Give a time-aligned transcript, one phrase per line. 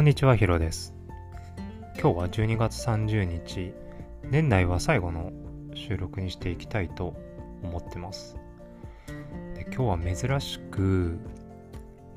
[0.00, 0.94] こんにちは、ヒロです。
[2.00, 3.74] 今日は12月30日、
[4.30, 5.30] 年内は最後の
[5.74, 7.14] 収録にしていきたいと
[7.62, 8.34] 思ってます。
[9.54, 11.18] で今日は珍しく、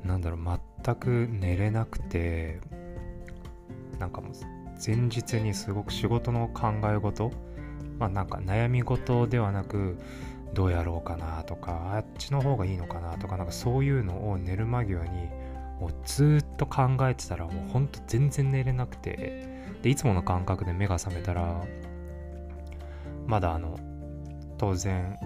[0.02, 2.58] なんだろう、全く寝れなくて、
[3.98, 4.32] なんかもう
[4.84, 7.32] 前日にすごく仕事の考え事、
[7.98, 9.98] まあなんか悩み事ではなく、
[10.54, 15.28] どうやろうかなとか、あっちの方がいいのかなとか、なんかそういうのを寝る間際に
[15.84, 19.54] もうずっと考えてたらもうほんと全然寝れなくて。
[19.84, 21.62] でいつもの感覚で目が覚めたら
[23.26, 23.78] まだあの
[24.56, 25.18] 当然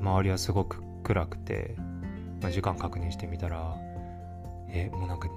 [0.00, 1.74] 周りはすごく暗くて、
[2.40, 3.76] まあ、時間確認してみたら
[4.68, 5.28] えもうなんか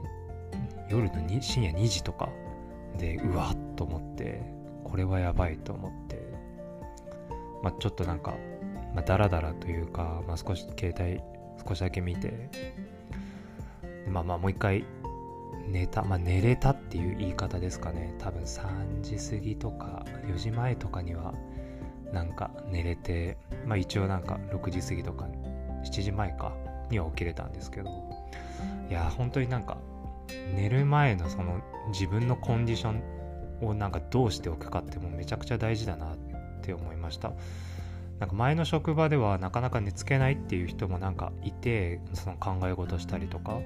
[0.88, 2.30] 夜の深夜2時とか
[3.00, 4.44] でうわっと思って
[4.84, 6.18] これはやばいと思って。
[7.64, 8.36] まあちょっとなんか、
[8.94, 11.20] まあ、ダラダラというか、まあ、少し携帯
[11.68, 12.52] 少しだけ見て
[14.10, 14.86] まあまあもう一回
[15.68, 18.14] 寝た、まあ寝れたっていう言い方ですかね。
[18.20, 21.34] 多分3時過ぎとか4時前とかには
[22.14, 25.28] なんか寝れて、まあ一応なんか6時過ぎとか
[25.84, 26.54] 7時前か
[26.90, 27.90] には起きれたんですけど、
[28.90, 29.78] いや本当になんか
[30.56, 36.18] 寝る前のその自分のコンディションをなんかどうしておくかってもうめちゃくちゃ大事だなっ
[36.62, 37.34] て思いました。
[38.20, 43.60] なんか前の職場ではなかなか寝つけないっていう人もなんかいてその考え事したりとか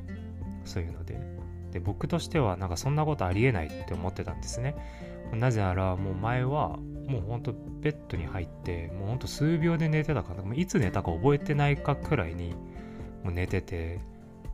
[0.65, 1.19] そういうので。
[1.71, 4.75] で僕としてはなんかそんなことありえないって思ってたんですね。
[5.33, 12.53] なぜならもう前はもうほんとベッドに入ってもうほんと数秒で寝てたからいつ寝たか覚えてないかくらいに
[13.23, 13.99] もう寝てて、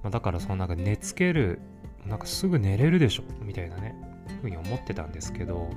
[0.04, 1.60] まあ、だからそのなんか寝つける
[2.06, 3.96] なんかすぐ寝れるでしょみたいなね
[4.42, 5.70] ふうに思ってたんですけど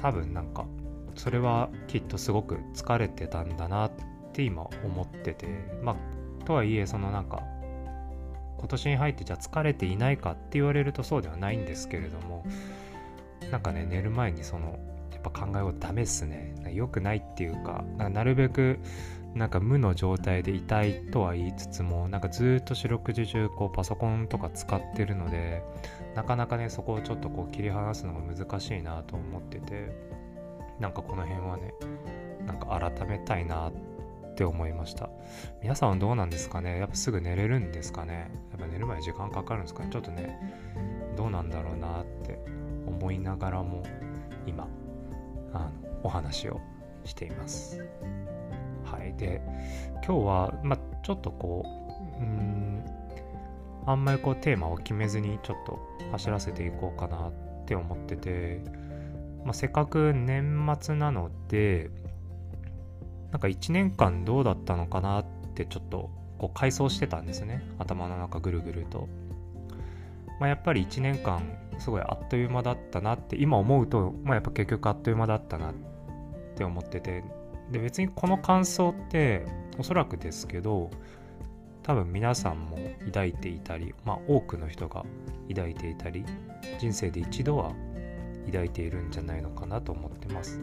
[0.00, 0.66] 多分なんか
[1.14, 3.92] それはきっとすごく疲れてたんだなっ
[4.32, 5.46] て今思ってて
[5.82, 7.42] まあとはいえそのなんか
[8.62, 12.46] 今年に入ってじゃあ疲れていないかって言われるとそうではないんですけれども
[13.50, 14.78] なんかね寝る前にその
[15.10, 16.54] やっぱ考えをダメっすね。
[16.72, 18.78] 良くないっていうかなるべく
[19.34, 25.64] なんか無の状態でいたいとは言いつつもなんかずっと四六時中こうパソコンとか使ってるので
[26.14, 29.90] なかなかねそこをちょっとこう切り離すのが難しいなと思ってて
[30.78, 31.74] なんかこの辺はね
[32.46, 33.91] なんか改めたいなって
[34.32, 35.10] って思いました。
[35.62, 36.78] 皆さんはどうなんですかね？
[36.78, 38.30] やっぱすぐ寝れるんですかね？
[38.50, 39.90] やっぱ寝る前時間かかるんですかね？
[39.90, 40.38] ちょっとね
[41.16, 42.38] どうなんだろうなって
[42.86, 43.82] 思いながらも
[44.46, 44.66] 今
[45.52, 45.70] あの
[46.02, 46.60] お話を
[47.04, 47.84] しています。
[48.84, 49.14] はい。
[49.18, 49.42] で
[49.96, 51.64] 今日はまあちょっとこ
[52.18, 52.84] ううん
[53.86, 55.78] あんまりこうテーマを決めずにちょっと
[56.12, 57.32] 走らせていこうかなっ
[57.66, 58.62] て思ってて
[59.44, 61.90] まあ、せっかく年末なので
[63.32, 67.62] なんか1年間どうだったのかなってちょっとこう回想してたんですね。
[67.78, 69.08] 頭の中ぐるぐると、
[70.38, 71.42] まあ、やっぱり1年間
[71.78, 75.74] すごいあっという間だったなって今思うと、まあ、やっぱ結局あっという間だったなっ
[76.54, 77.24] て思ってて。
[77.72, 79.46] で別にこの感想って
[79.78, 80.90] おそらくですけど
[81.82, 85.04] 多分皆さんも抱いていたりまあ多くの人が
[85.48, 86.24] 抱いていたり
[86.78, 87.72] 人生で一度は
[88.46, 90.60] 抱いているんじゃないのかなと思ってます。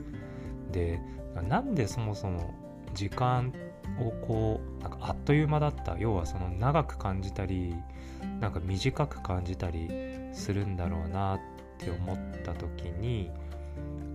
[0.71, 0.99] で
[1.47, 2.53] なんでそもそも
[2.93, 3.53] 時間
[3.99, 7.75] をこうなんかあっという間だった要はその長く感じたり
[8.39, 9.89] なんか短く感じたり
[10.33, 11.39] するんだろうなっ
[11.77, 13.31] て思った時に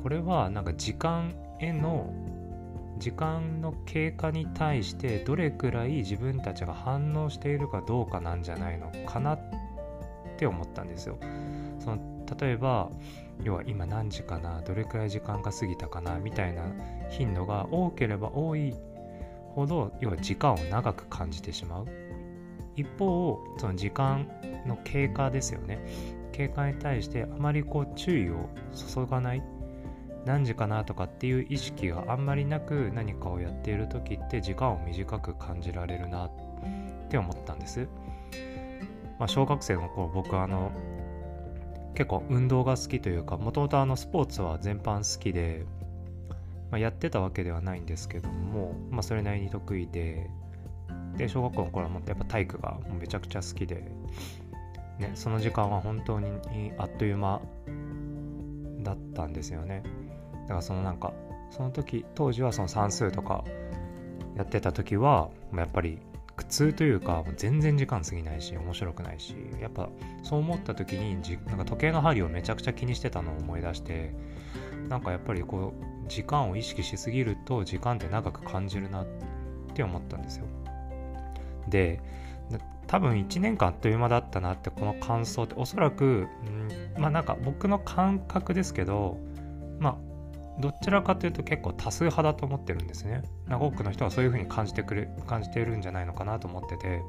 [0.02, 2.12] これはなんか時間への
[2.98, 9.40] 時間の経過に対してどれくらい自分たちが反応しているかどうかなんじゃないのかなっ
[10.36, 11.18] て思ったんですよ。
[11.80, 12.90] その例えば
[13.42, 16.62] 要は今何時かなどれくらい時間が過ぎたかなみたいな
[17.10, 18.74] 頻度が多ければ多い
[19.54, 21.86] ほど要は時間を長く感じてしまう。
[22.76, 24.28] 一方その時間
[24.66, 25.78] の経過ですよね。
[26.32, 29.42] 経過に対してあまりこう注意を注がない。
[30.24, 36.30] 何時かなとかっていう意識があんまりなく何かをやっている時って時間を短く感じられるなっ
[37.10, 37.86] て思ったんです、
[39.18, 40.72] まあ、小学生の頃僕はあの
[41.94, 45.64] 結構運動が好きというかもともとスポーツは全般好きで、
[46.70, 50.28] まあ、やってたわけではないんですけども、まあ、それなりに得意で
[51.16, 53.84] で小学校の頃はもっとやっぱ体育がめちゃくちゃ好きで、
[54.98, 57.40] ね、その時間は本当にあっという間
[58.82, 59.82] だったんですよね。
[60.42, 61.12] だからそのなんか
[61.50, 63.44] その時当時はその算数とか
[64.36, 65.98] やってた時はやっぱり
[66.36, 69.88] 苦痛というか全然時間過ぎないし面白くないしやっぱ
[70.22, 74.14] そう思った時にじなんか時計の針をめちゃくちゃ気にしてたのを思い出して
[74.88, 79.06] なんかやっぱりこう時間を意識しすぎると時間って長く感じるなっ
[79.74, 80.46] て思ったんですよ。
[81.68, 82.00] で
[82.86, 86.04] 多分1年間あっという間だったなってこの感想っておそらく、
[86.44, 89.18] ん、まあなんか僕の感覚ですけど
[89.78, 90.13] まあ
[90.60, 93.22] どちらかというと結構多数派だと思ってるんですね。
[93.48, 97.02] なんか多くの人はそういうふうに感じてくれ感じているんじゃないのかなと思ってて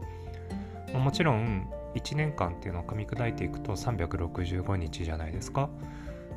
[0.97, 5.69] もちろん1年間っていうのを噛み砕いていくと365日じゃないですか。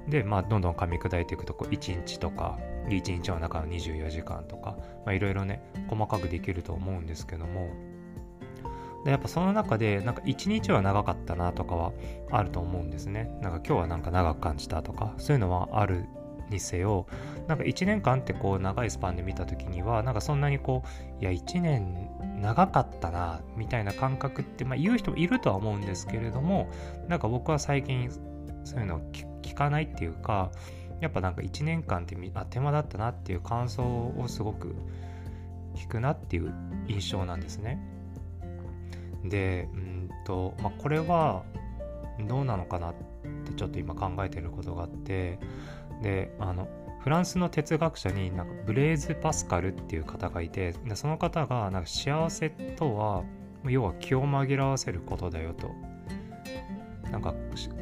[0.08, 2.58] で、まあ、どんどん噛み砕いていくとこう1日とか
[2.88, 4.76] 1日の中の24時間とか
[5.10, 7.69] いろいろね細かくできると思うんですけども
[9.05, 11.93] でやっぱその中でなんか1日は長かったなとかは
[12.31, 16.06] あると思うんですねなんか今日はなんか長く感じたとかそういうのはある
[16.50, 17.06] にせよ
[17.47, 20.83] なんか1年間ってこう長いスパンで見た時にはなんかそんなにこ
[21.21, 22.11] ういや1年
[22.41, 26.71] 長かったなみたいな感覚って、まあ、言う人もいるとは思うんですけれども
[27.09, 28.11] なんか僕は最近
[28.65, 29.00] そういうのを
[29.43, 30.50] 聞かないっていうか
[31.00, 34.75] やっぱなんか1年間ってあ手間だったなっていう感想をすごく
[35.77, 36.53] 聞くなっていう
[36.89, 37.81] 印象なんですね。
[39.25, 41.44] でうんと、まあ、これは
[42.27, 42.94] どうなのかなっ
[43.44, 45.39] てちょっと今考えてることがあって
[46.03, 46.69] であの
[47.00, 53.25] フランスの哲学者になんかブレーズ・パスカルっていう方がいてでその方がなんか幸せとは
[53.65, 55.71] 要は気を紛らわせることだよと。
[57.11, 57.35] なんか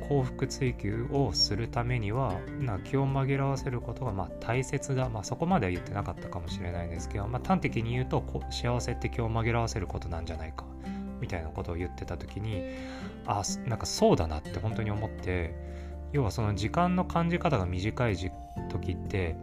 [0.08, 10.64] 幸福追求をするためにはな気を紛らわせることがまあ大切だ、まあ、そこまでは言ってなかったかもしれないですけど、まあ、端的に言うと幸せって気を紛らわせることなんじゃないか
[11.20, 12.62] みたいなことを言ってた時に
[13.26, 15.54] あなんかそうだなって本当に思って
[16.16, 18.16] 要はその時間の感じ方が短い
[18.70, 19.36] 時って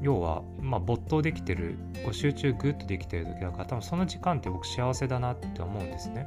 [0.00, 6.26] 要はまあ没頭できてるこう集中グッとできてる時だから多分その時間って僕幸せだなって思うんですね。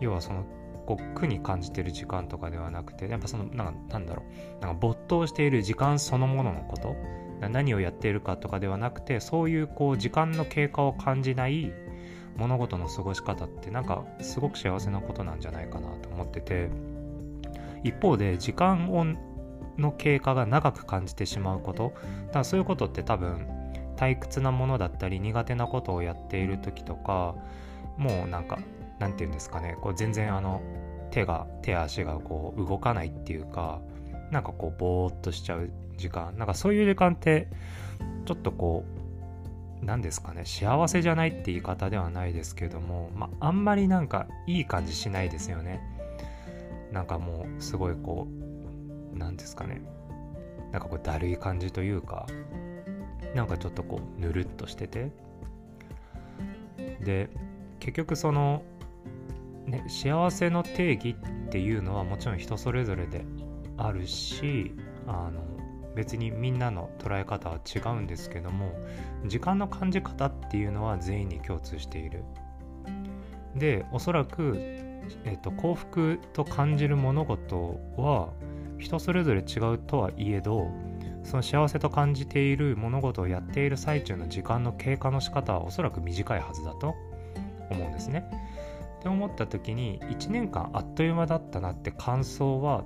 [0.00, 0.44] 要はその
[0.84, 4.24] こう苦に感じてる時間とかではなくてやっぱそのなんかなんだろ
[4.58, 4.60] う。
[4.60, 6.96] なんか没頭している時間そのもののこと。
[7.40, 11.72] 何をやっているかとかではなくてそういうこう時間の経過を感じない
[12.36, 16.93] 物事の過ごし方ってなんかすごく幸せなことなんじゃないかなと思ってて。
[17.84, 19.04] 一方で時間を
[19.78, 21.92] の経過が長く感じてしまうこと。
[22.26, 23.46] だからそういうことって多分
[23.96, 27.34] 退屈なものだったり苦手なことをやっている時とか
[27.96, 28.58] もうなんか
[28.98, 29.76] 何て言うんですかね。
[29.80, 30.62] こう全然あの
[31.10, 33.80] 手が手足がこう動かないっていうか
[34.30, 36.36] なんかこうぼーっとしちゃう時間。
[36.36, 37.48] なんかそういう時間って
[38.24, 38.84] ちょっとこ
[39.82, 40.44] う何ですかね。
[40.44, 45.80] 幸せじゃないって言い方ではないですけども、まあ、あんまりなんかいい感じしないですよね。
[46.94, 48.28] なんかもうすごいこ
[49.12, 49.82] う何ですかね
[50.70, 52.26] なんかこうだるい感じというか
[53.34, 55.10] なんかちょっとこうぬるっとしてて
[57.00, 57.28] で
[57.80, 58.62] 結局その
[59.66, 63.24] ね、幸せの定義っていうのはもちろん人それぞれで
[63.78, 64.74] あるし
[65.06, 65.40] あの
[65.96, 68.72] 別にみんなの捉え方は違うんですけども
[69.26, 72.24] 時間の感じ方っていうのは全員に共通している。
[73.56, 74.83] でおそらく、
[75.24, 78.28] えーと、幸福と感じる物事は
[78.78, 80.68] 人それぞれ違うとはいえど
[81.22, 86.94] その幸せと感じている物事をやっている最中の時間の経過の仕方はおそらく短いはずだと
[87.70, 88.28] 思うんですね。
[88.98, 92.84] って思った時に1年間あっという間だったなって感想は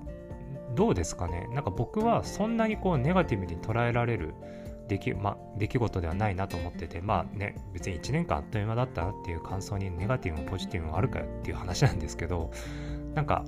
[0.77, 1.49] どうですかね？
[1.53, 4.35] なんか僕はそんなにこうネガティブに捉えられる
[4.89, 12.51] 出来,、ま出来事ではないなと思っててまあね別に1年間あっという間だったなっていう感想にネガティブもポジティブもあるかよっていう話なんですけど
[13.15, 13.45] なんか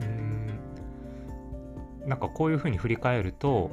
[0.00, 0.60] うん
[2.06, 3.70] なんかこういうふうに振り返ると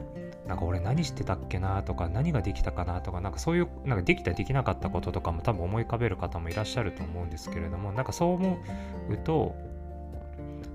[0.47, 8.57] なんか俺何してたっけなとか何ができたかなとかなんかそういうなんかできたできなかったこととかも多分思い浮かべる方もいらっしゃると思うんですけれどもなんかそう思
[9.09, 9.55] うと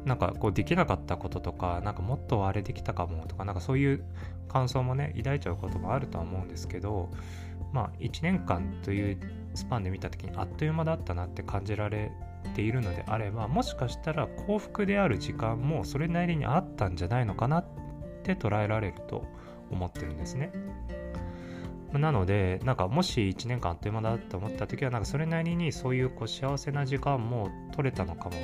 [0.05, 4.05] なんかこうできなかったこととかなんかもっとあれできたかもとかなんかそういう
[4.49, 7.11] 感想もね抱いちゃうこともあるとは思うんですけど
[7.73, 9.19] まあ1年間という
[9.55, 12.11] スパンで見た時にあっという間だったなって感じられ
[12.55, 17.65] ているのであればもしかしたら幸福である時間もそれなりにあったんじゃないのかなっ
[18.23, 19.25] て捉えられると
[19.71, 20.53] 思ってるんですね。
[21.93, 28.37] なので、なんかもし1年間あっという間だと思った時は、なんかそれなりにそういうこう幸せな時間も取れたのかも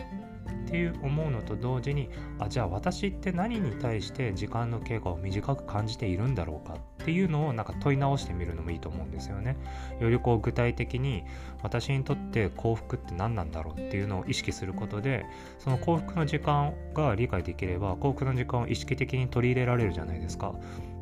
[0.50, 2.08] っていう思うのと同時に、
[2.38, 9.56] あ、じゃあ私って何に対して時間の経過を短く感じているんだろうかっていうのをなんか問い直してみるのもいいと思うんですよね。
[10.00, 11.24] よりこう具体的に
[11.62, 15.26] 私にとって幸福って何なんだろうっていうのを意識することで、
[15.58, 20.54] その幸福の時間が理解できれば幸福の時間を意識的に取り入れられるじゃないですか。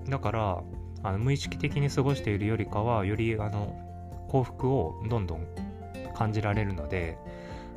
[0.08, 0.62] だから
[1.04, 3.76] あの無意識的に過ごしているよりかはよりあの
[4.28, 5.46] 幸福をどんどん
[6.14, 7.18] 感じられるので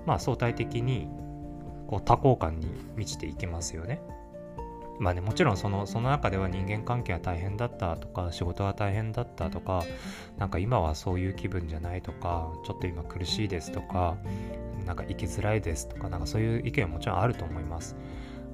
[0.06, 1.08] まあ相対的に
[1.88, 4.02] こう多幸感に満ちていきますよね。
[4.98, 9.84] まあね、もちろんそのその中では人間関係が大変だったとか仕事が大変だったとか
[10.38, 14.16] なんか今はそういう気分じゃないとかちょっと今苦しいですとか
[14.86, 17.98] なんか生きづらいですとかなんかそういう意見はもちろんあると思います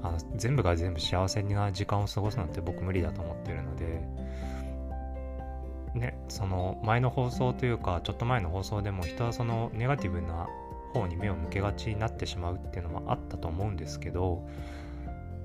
[0.01, 4.01] あの全部が全部幸せな時間を過ごすなんて僕無理だと思ってるので
[5.93, 10.47] ねその前の放送というかちょっと前の放送でも人はそのネガティブな
[10.93, 14.47] 方に目を向けがちになってしまうっていうのもあったと思うんですけど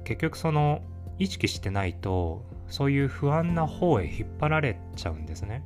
[0.04, 0.82] 結局その
[1.18, 5.62] 意識してないとそういう不安な方へ引っ張られちゃうんですね。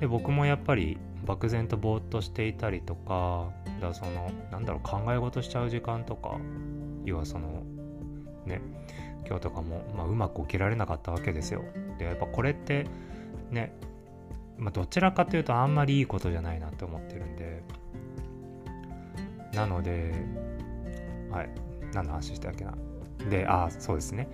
[0.00, 3.50] で僕もやっぱり漠然とぼーっとしていたりとか
[3.80, 6.38] だそのなんだろう考え事しちゃう時間とか
[7.04, 7.62] 要はその
[8.44, 8.60] ね
[9.26, 11.64] 今日とかも、まあ、うまく起きられなかったわけですよ。
[11.98, 12.86] でやっぱこれって
[13.50, 13.72] ね、
[14.56, 17.62] まあ、どちらかというとあんまりいいことじゃないなって思ってるんで
[19.56, 20.12] なので
[21.30, 21.50] はい
[21.92, 22.74] 何の話したっけな
[23.30, 24.28] であそうですね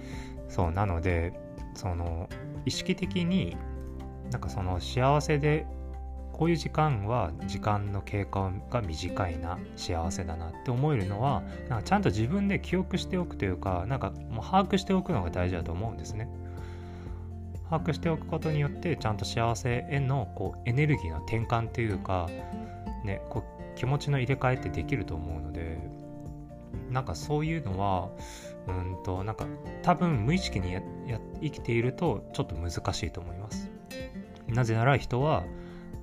[0.49, 1.33] そうなので
[1.75, 2.29] その
[2.67, 3.57] 意識的に
[4.31, 5.67] なんかその幸せで
[6.33, 16.29] こういう時間は時間の経過が短いな幸せだなって思えるのはなんかちゃんと自分で記憶しておくというかなんかもう把握しておくのが大事だと思うんですね。
[17.71, 22.29] 把握しておくことによってちゃんと幸せへのこうエネルギーの転換というか、
[23.05, 25.79] ね、こう気持ちの入れ替えってできると思うので
[26.91, 28.11] なんかそういうのは
[28.69, 29.47] うんとなんか
[29.83, 33.71] 多分無意識にやや生きているとちょっと難しいと思います。
[34.49, 35.45] なぜなら人は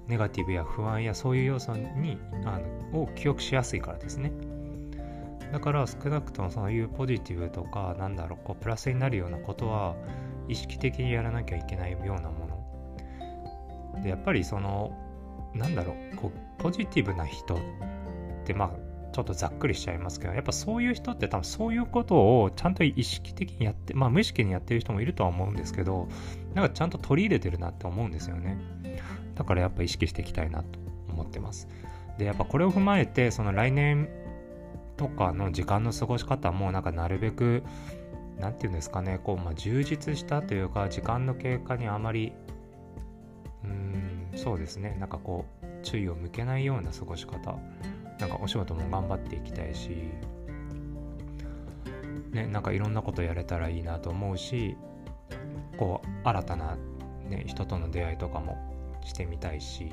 [0.07, 2.59] ネガティブや不安やそういう要素にあ
[2.91, 4.31] のを記憶しやすいからですね。
[5.51, 9.95] だから少なくともそういうポジティブとかなんだろうこうプラスになるようなことは
[10.47, 14.01] 意識的にやらなきゃいけないようなもの。
[14.03, 14.91] でやっぱりその
[15.53, 17.57] なんだろうこうポジティブな人っ
[18.45, 26.07] てまあちょっとざっくりしちゃいますけどやっぱそういう人って多分そういうことをちゃんと意識的にやってまあ無意識にやってる人もいるとは思うんですけど
[26.53, 28.57] なんかちゃんと取り入れてるなって思うんですよね。
[29.35, 31.67] だからやっぱ意識していきたいなと思ってます。
[32.17, 34.09] でやっぱこれを踏まえてその来年
[34.97, 37.63] とかの時間の過ごし方もなんかなるべく
[38.37, 42.33] 何て言うんですかねこう、まあ、充実したというか時間の経過にあまり
[43.63, 44.95] うーんそうですね。
[44.99, 47.57] なんかこう注意を向けないような過ごし方。
[48.19, 49.89] なんかお仕事も頑張っていきたいし、
[52.31, 54.75] ね、なんかいろんなことやれたらいいなと思うし、
[55.77, 56.77] こう、新たな、
[57.29, 58.57] ね、人との出会いとかも
[59.05, 59.91] してみたいし、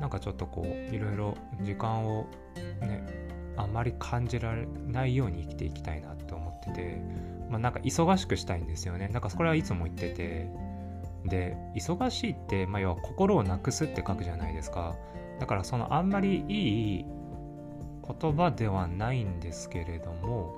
[0.00, 2.26] なんかちょっとこう、いろいろ時間を
[2.80, 3.06] ね、
[3.56, 7.00] あまり感じられないように生きていきたいなって思ってて、
[7.48, 9.08] まあなんか忙しくしたいんですよね。
[9.08, 10.50] なんかこれはいつも言ってて、
[11.24, 14.96] で、忙しいって、まあ要は心をなくすって書くじゃないですか。
[15.38, 17.04] だからそのあんまりいい
[18.20, 20.54] 言葉ではないんですけれども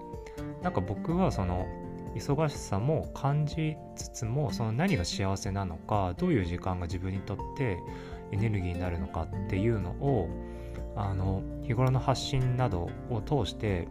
[0.62, 1.66] なんか僕はその
[2.14, 7.78] 忙しさも感じつつもその何が幸せなのかどういう時間が自分にとって
[8.32, 10.28] エネルギーになるのかっていうのを
[10.96, 13.86] あの日頃の発信などを通して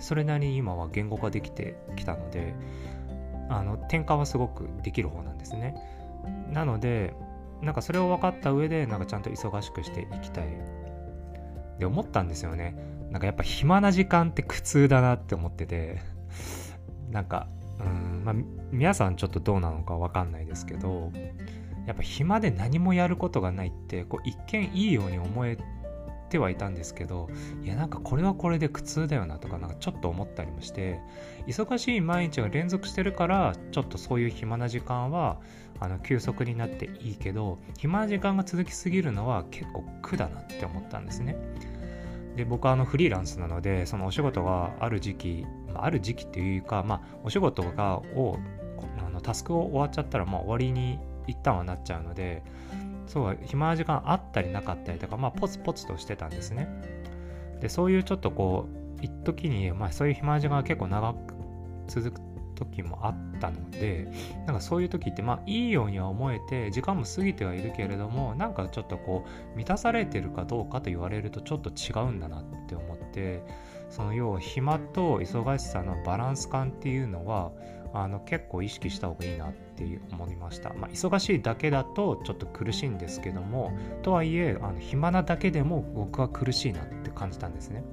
[0.00, 2.54] それなりに今は言語化できてきたので
[3.48, 5.74] あの転換はすごくできる方なんですね。
[6.52, 7.14] なので
[7.62, 10.46] なんかそれを分かった上でなんかちゃんと忙しくしていきたい。
[11.78, 12.74] で思ったんですよね。
[13.10, 15.98] なんかやっぱ暇な時間って苦痛だなって思ってて。
[17.10, 17.46] なんか
[17.80, 18.34] うんまあ
[18.70, 21.12] 皆さんちょっとどうなのか分かんないですけど
[21.86, 25.56] やっぱ暇で何もやることがないってこう一見いいように思え
[26.26, 27.28] ってはいたんですけど
[27.62, 31.00] いやなんかこれはこれで苦痛だよなとかなんかちょっと思ったりもして
[31.46, 35.38] 忙しい毎日が連続してるからちょっとそういう暇な時間は
[35.78, 41.36] あの休息になっていいけど暇な時間が続きすぎるのは結構苦だなって思ったんですね。
[42.34, 48.38] で僕はあのフリーランスなのでそのお仕事がある時期、まあ、ある時期っていうか、まあ、お仕事がを
[48.98, 52.42] あのタスクを終わっちゃったらまあ終わりに一旦はなっちゃうので
[53.06, 56.68] そう暇な時間あったりなかったりとかまあポツポツとしてたんですね。
[57.60, 61.34] でそういうちょっとこう一時に、まあ、そういう暇な時間が結構長く
[61.86, 62.20] 続く
[62.56, 64.08] 時もあったので
[64.46, 73.42] なんかそういう時ってまあいいようには思えて時間も過ぎてはいるけれどもなんかちょっとこう満たされてるかどうかと言われるとちょっと違うんだなって思って
[73.90, 77.52] その要は暇と忙しさのバランス感っていうのは
[77.92, 87.84] あの結構意識した方がいいなって思いました、まあ、忙しいだけだとちょっと苦しいんですけどもとはいえあの暇なだけでも僕は苦しいなって感じたんですね、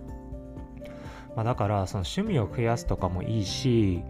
[1.36, 4.04] まあ、だからその趣味を増やすとかもいいし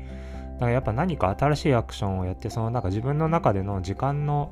[0.54, 4.52] だからやっぱ何か新しいアクションをやってそのなんか自分の中での時間の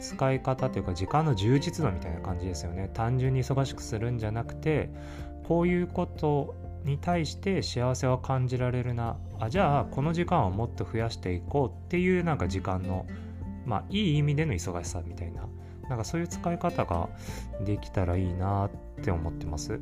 [0.00, 2.90] 使い方というか時間の充実度みたいな感じですよね。
[2.92, 4.90] 単純に忙しくするんじゃなくて
[5.44, 13.06] こういうことに対して幸せを感じられるなあじゃあこの時間をもっと増やしていこうっていうなんか時間の
[13.64, 15.48] まあいい意味での忙しさみたいな
[15.88, 17.08] なんかそういう使い方が
[17.64, 18.70] できたらいいなっ
[19.02, 19.80] て思ってます。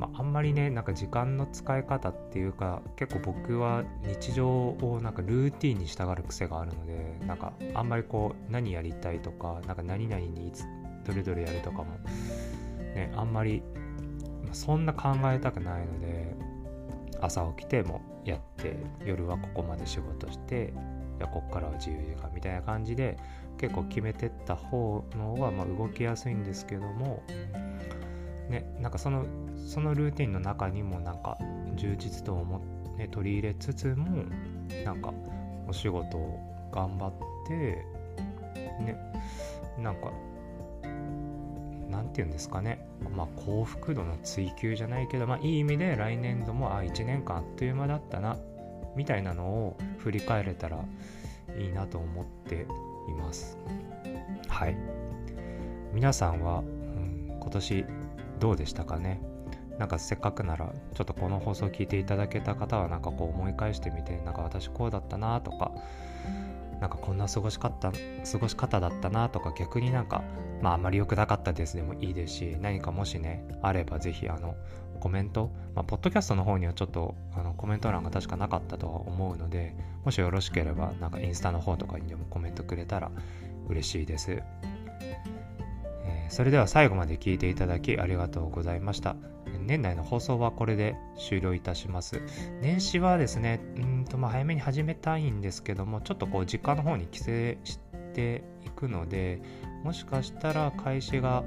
[0.00, 10.64] まあ、あんまりねなんか時間の使い方っていうか結構僕は日常をなんかルーティンに従う癖があるのでなんかあんまりこう何やりたいとかなんか何々にいつ
[11.06, 11.84] どれどれやるとかも
[12.94, 13.62] ねあんまり
[14.52, 16.34] そんな考えたくないので
[17.20, 20.72] 朝起きてもやって夜はここまで仕事して
[21.18, 23.18] いやこっからは自由時間みたいな感じで
[23.58, 27.22] 結構決めてった方の方がま動きやすいんですけども
[28.48, 29.26] ねなんかその
[29.66, 31.36] そのルーティンの中にもなんか
[31.76, 32.60] 充実度をも、
[32.96, 34.24] ね、取り入れつつも
[34.84, 35.12] なんか
[35.68, 37.12] お仕事を頑張っ
[37.46, 37.84] て
[38.82, 38.96] ね
[39.78, 40.10] なんか
[41.90, 42.86] なんて言うんですかね。
[43.14, 48.36] まあ幸福度の追求じゃないけどまあいい意味で来年度もあ1年間あっという間だったな
[48.96, 50.84] みたいなのを振り返れたら
[51.58, 52.66] いいなと思って
[53.08, 53.58] います。
[54.48, 54.76] はい。
[55.92, 57.84] 皆さんは、うん、今年
[58.38, 59.20] どうでしたかね？
[59.78, 65.72] なんかせっかくならちょっとこの放送を聞いていただけた方はなんかこう思い返してみてなんか私こうだったなとか
[66.80, 70.22] なんかこんな過ごし方過ごし方だったなとか逆になんか
[70.62, 74.56] まああんまり良くなかったですでもいいですし何かもしねあればぜひあの
[75.00, 83.10] コメント、まあ、ポッドキャストの方にはちょっとあのコメント欄が確かなかったとは思うのでもしよろしければなんかインスタの方とかにでもコメントくれたら
[83.68, 84.42] 嬉しいです。
[86.04, 89.16] えそれでは最後まで聞いていただきありがとうございました。
[89.70, 92.20] 年内の放送はこれで終了いたします。
[92.60, 97.24] 年始はですね、うんとまあ早めに始めたいんですけども、ちょっとこう実家の方に帰省
[97.62, 97.78] し
[98.12, 99.40] ていくので、
[99.84, 101.44] もしかしたら開始が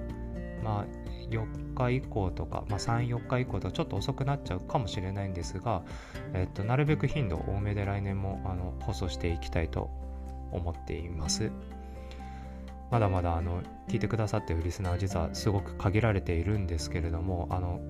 [0.64, 0.86] まあ
[1.32, 5.84] 4日以降とか、まあ、3、4日以降とちょっと遅くなっちゃうかもしれないんですが、
[6.34, 9.90] えっと、なるべく頻度多めで来年もあの放送していきたいと
[10.54, 11.52] 思っています。
[12.90, 17.82] まだまだあの聞いてくださってるリスナーは実はすごく限られているんですけれどもあの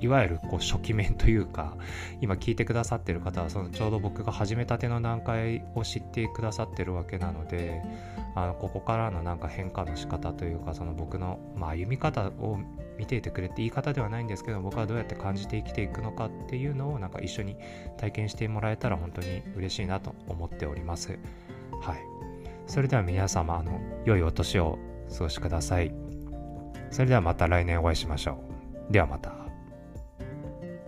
[0.00, 1.76] いわゆるこう初期面というか
[2.20, 7.82] 今聞いてくださってる方はそのちょうど僕が始めたての段階を知ってくださってるわけなので
[8.34, 12.58] あのここからのなんか変化の仕方というかその僕の、まあ、歩み方を
[12.98, 17.56] 見ていてくれって言い方ではないんですけど僕はどうやって感じて生きていくのかっていうのをなんか一緒に
[17.98, 21.18] 体験してもらえたら本当に嬉しいなと思っております。
[21.80, 22.20] はい
[22.70, 24.78] それでは皆様、あの、良いお年を
[25.10, 25.92] お過ごしください。
[26.92, 28.44] それではまた来年お会いしましょ
[28.88, 28.92] う。
[28.92, 29.39] ではまた。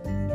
[0.03, 0.32] Thank you.